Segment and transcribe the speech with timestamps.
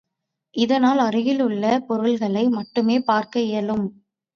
[0.55, 3.85] இதனால் அருகிலுள்ள பொருள்களை மட்டுமே பார்க்க இயலும்.